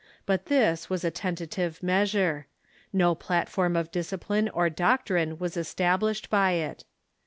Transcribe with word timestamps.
But 0.25 0.47
this 0.47 0.89
was 0.89 1.03
a 1.05 1.11
tenta 1.11 1.47
tive 1.47 1.83
measure. 1.83 2.47
No 2.91 3.13
platform 3.13 3.75
of 3.75 3.91
discipline 3.91 4.49
or 4.49 4.67
doctrine 4.67 5.37
was 5.37 5.55
estab 5.55 5.99
lished 5.99 6.27
by 6.27 6.53
it. 6.53 6.85